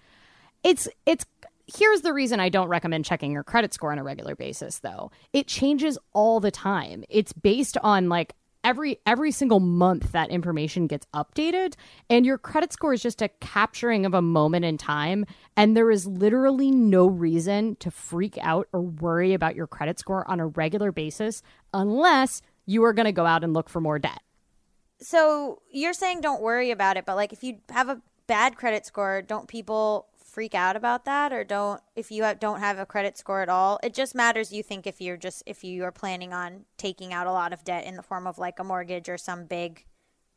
[0.62, 1.24] It's it's
[1.66, 5.10] here's the reason I don't recommend checking your credit score on a regular basis though.
[5.32, 7.04] It changes all the time.
[7.08, 8.34] It's based on like
[8.64, 11.74] every every single month that information gets updated
[12.10, 15.24] and your credit score is just a capturing of a moment in time
[15.56, 20.28] and there is literally no reason to freak out or worry about your credit score
[20.28, 21.42] on a regular basis
[21.72, 24.20] unless you are going to go out and look for more debt.
[25.00, 28.84] So you're saying don't worry about it, but like if you have a bad credit
[28.84, 32.86] score, don't people freak out about that or don't if you have, don't have a
[32.86, 35.92] credit score at all it just matters you think if you're just if you are
[35.92, 39.08] planning on taking out a lot of debt in the form of like a mortgage
[39.08, 39.84] or some big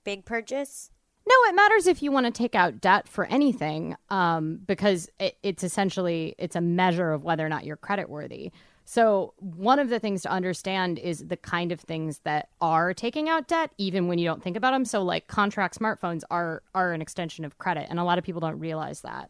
[0.04, 0.92] big purchase.
[1.28, 5.38] No it matters if you want to take out debt for anything um, because it,
[5.44, 8.52] it's essentially it's a measure of whether or not you're credit worthy
[8.86, 13.30] so one of the things to understand is the kind of things that are taking
[13.30, 16.92] out debt even when you don't think about them so like contract smartphones are are
[16.92, 19.30] an extension of credit and a lot of people don't realize that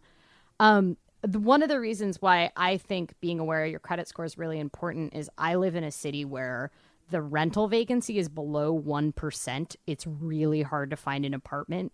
[0.62, 0.96] um,
[1.34, 4.60] one of the reasons why I think being aware of your credit score is really
[4.60, 6.70] important is I live in a city where
[7.10, 9.76] the rental vacancy is below 1%.
[9.88, 11.92] It's really hard to find an apartment.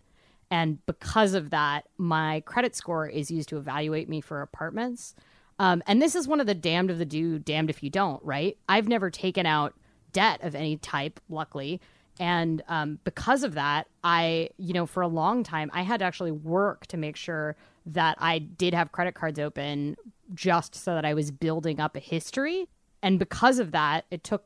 [0.50, 5.14] And because of that, my credit score is used to evaluate me for apartments.
[5.58, 8.22] Um, and this is one of the damned if the do, damned if you don't,
[8.22, 8.58] right?
[8.68, 9.74] I've never taken out
[10.12, 11.80] debt of any type, luckily.
[12.20, 16.04] And um, because of that, I, you know, for a long time, I had to
[16.04, 17.56] actually work to make sure
[17.86, 19.96] that I did have credit cards open
[20.34, 22.68] just so that I was building up a history.
[23.02, 24.44] And because of that, it took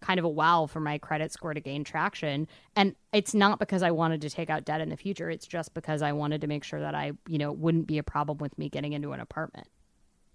[0.00, 2.48] kind of a while for my credit score to gain traction.
[2.76, 5.30] And it's not because I wanted to take out debt in the future.
[5.30, 8.02] It's just because I wanted to make sure that I, you know, wouldn't be a
[8.02, 9.68] problem with me getting into an apartment.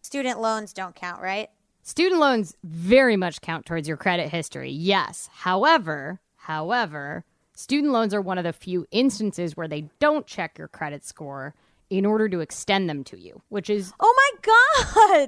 [0.01, 1.49] Student loans don't count, right?
[1.83, 4.71] Student loans very much count towards your credit history.
[4.71, 5.29] Yes.
[5.33, 10.69] However, however, student loans are one of the few instances where they don't check your
[10.69, 11.53] credit score
[11.89, 14.31] in order to extend them to you, which is Oh my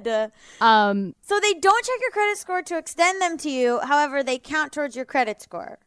[0.02, 0.32] god.
[0.60, 4.38] um So they don't check your credit score to extend them to you, however they
[4.38, 5.78] count towards your credit score.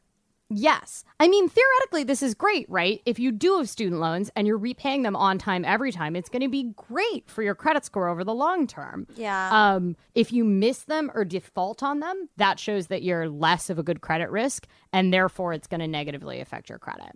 [0.49, 1.03] Yes.
[1.19, 3.01] I mean theoretically this is great, right?
[3.05, 6.29] If you do have student loans and you're repaying them on time every time, it's
[6.29, 9.07] going to be great for your credit score over the long term.
[9.15, 9.49] Yeah.
[9.51, 13.79] Um if you miss them or default on them, that shows that you're less of
[13.79, 17.13] a good credit risk and therefore it's going to negatively affect your credit.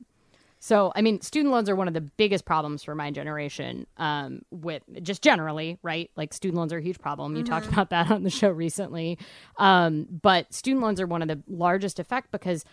[0.60, 3.86] So, I mean, student loans are one of the biggest problems for my generation.
[3.98, 6.10] Um, with just generally, right?
[6.16, 7.36] Like student loans are a huge problem.
[7.36, 9.20] You talked about that on the show recently.
[9.58, 12.66] Um, but student loans are one of the largest effect because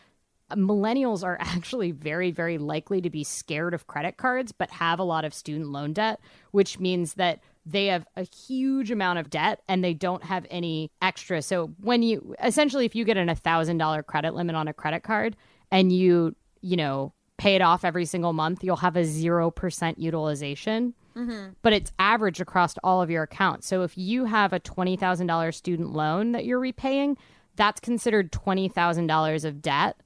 [0.53, 5.05] millennials are actually very, very likely to be scared of credit cards, but have a
[5.05, 6.21] lot of student loan debt,
[6.51, 10.91] which means that they have a huge amount of debt and they don't have any
[11.01, 11.41] extra.
[11.41, 14.75] So when you essentially, if you get an a thousand dollar credit limit on a
[14.75, 15.37] credit card
[15.71, 20.95] and you, you know, pay it off every single month, you'll have a 0% utilization.
[21.17, 21.51] Mm-hmm.
[21.63, 23.67] But it's average across all of your accounts.
[23.67, 27.17] So if you have a $20,000 student loan that you're repaying,
[27.57, 29.97] that's considered $20,000 of debt.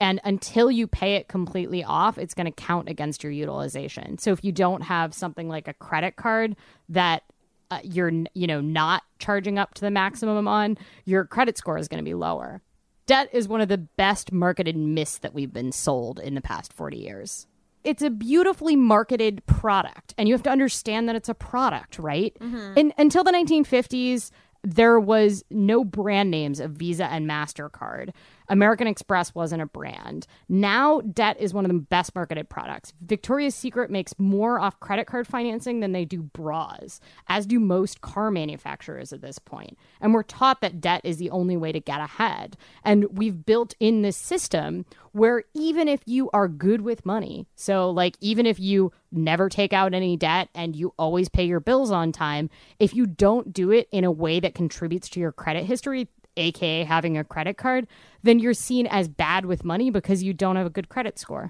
[0.00, 4.18] And until you pay it completely off, it's going to count against your utilization.
[4.18, 6.56] So if you don't have something like a credit card
[6.90, 7.22] that
[7.70, 11.88] uh, you're you know not charging up to the maximum on, your credit score is
[11.88, 12.62] going to be lower.
[13.06, 16.72] Debt is one of the best marketed myths that we've been sold in the past
[16.72, 17.46] 40 years.
[17.84, 22.36] It's a beautifully marketed product, and you have to understand that it's a product, right?
[22.76, 24.32] In, until the 1950s,
[24.64, 28.10] there was no brand names of Visa and MasterCard.
[28.48, 30.26] American Express wasn't a brand.
[30.48, 32.92] Now, debt is one of the best marketed products.
[33.00, 38.00] Victoria's Secret makes more off credit card financing than they do bras, as do most
[38.00, 39.76] car manufacturers at this point.
[40.00, 42.56] And we're taught that debt is the only way to get ahead.
[42.84, 44.84] And we've built in this system
[45.16, 49.72] where even if you are good with money, so like even if you never take
[49.72, 53.70] out any debt and you always pay your bills on time, if you don't do
[53.70, 57.86] it in a way that contributes to your credit history, aka having a credit card,
[58.22, 61.48] then you're seen as bad with money because you don't have a good credit score.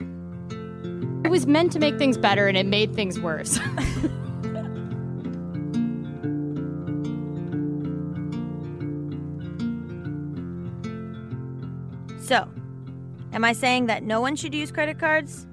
[1.25, 3.59] It was meant to make things better and it made things worse.
[12.27, 12.49] So,
[13.33, 15.47] am I saying that no one should use credit cards?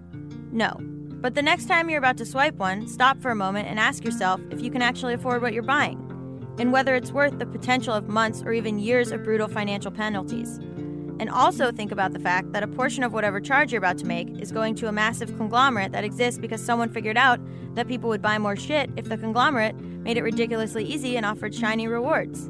[0.51, 0.75] No.
[1.21, 4.03] But the next time you're about to swipe one, stop for a moment and ask
[4.03, 5.99] yourself if you can actually afford what you're buying,
[6.57, 10.59] and whether it's worth the potential of months or even years of brutal financial penalties.
[11.19, 14.05] And also think about the fact that a portion of whatever charge you're about to
[14.05, 17.39] make is going to a massive conglomerate that exists because someone figured out
[17.75, 21.55] that people would buy more shit if the conglomerate made it ridiculously easy and offered
[21.55, 22.49] shiny rewards.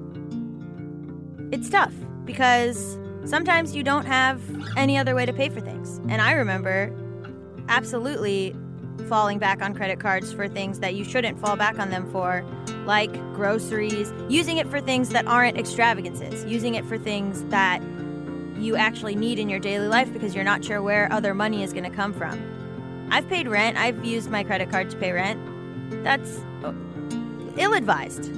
[1.52, 1.94] It's tough
[2.26, 4.42] because sometimes you don't have
[4.76, 6.00] any other way to pay for things.
[6.10, 6.92] And I remember
[7.70, 8.56] absolutely
[9.08, 12.44] falling back on credit cards for things that you shouldn't fall back on them for,
[12.86, 17.82] like groceries, using it for things that aren't extravagances, using it for things that
[18.58, 21.74] you actually need in your daily life because you're not sure where other money is
[21.74, 22.40] going to come from.
[23.12, 25.40] I've paid rent, I've used my credit card to pay rent.
[26.04, 26.74] That's uh,
[27.58, 28.32] ill advised.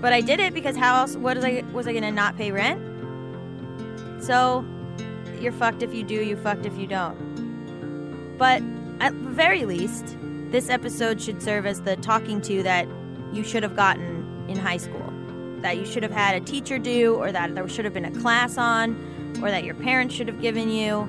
[0.00, 2.36] But I did it because how else what was I was I going to not
[2.36, 2.80] pay rent?
[4.22, 4.64] So,
[5.40, 8.36] you're fucked if you do, you fucked if you don't.
[8.38, 8.62] But
[9.00, 10.16] at the very least,
[10.50, 12.86] this episode should serve as the talking to that
[13.32, 15.12] you should have gotten in high school.
[15.60, 18.20] That you should have had a teacher do, or that there should have been a
[18.20, 21.08] class on, or that your parents should have given you.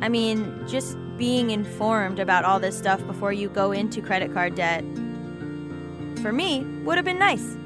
[0.00, 4.54] I mean, just being informed about all this stuff before you go into credit card
[4.54, 4.82] debt,
[6.22, 7.56] for me, would have been nice.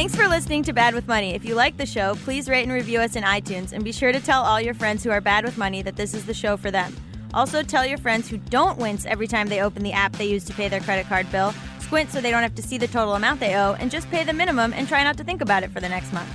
[0.00, 1.34] Thanks for listening to Bad with Money.
[1.34, 4.12] If you like the show, please rate and review us in iTunes and be sure
[4.12, 6.56] to tell all your friends who are bad with money that this is the show
[6.56, 6.96] for them.
[7.34, 10.42] Also, tell your friends who don't wince every time they open the app they use
[10.46, 13.14] to pay their credit card bill, squint so they don't have to see the total
[13.14, 15.70] amount they owe, and just pay the minimum and try not to think about it
[15.70, 16.30] for the next month.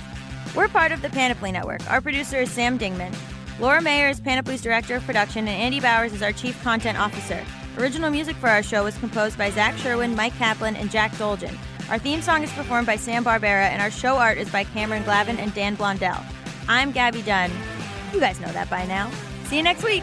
[0.54, 1.90] We're part of the Panoply Network.
[1.90, 3.16] Our producer is Sam Dingman.
[3.58, 7.44] Laura Mayer is Panoply's Director of Production, and Andy Bowers is our Chief Content Officer.
[7.78, 11.58] Original music for our show was composed by Zach Sherwin, Mike Kaplan, and Jack Dolgen.
[11.88, 15.04] Our theme song is performed by Sam Barbera, and our show art is by Cameron
[15.04, 16.20] Glavin and Dan Blondell.
[16.68, 17.52] I'm Gabby Dunn.
[18.12, 19.08] You guys know that by now.
[19.44, 20.02] See you next week.